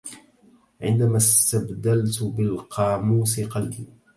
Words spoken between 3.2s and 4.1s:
قلبي!